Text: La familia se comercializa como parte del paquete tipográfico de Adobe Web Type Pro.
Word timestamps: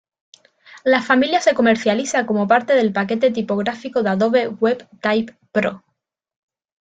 La 0.83 0.99
familia 1.03 1.41
se 1.41 1.53
comercializa 1.53 2.25
como 2.25 2.47
parte 2.47 2.73
del 2.73 2.91
paquete 2.91 3.29
tipográfico 3.29 4.01
de 4.01 4.09
Adobe 4.09 4.47
Web 4.47 4.87
Type 4.99 5.37
Pro. 5.51 5.83